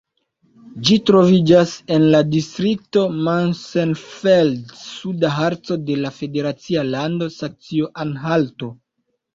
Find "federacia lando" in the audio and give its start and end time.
6.19-7.33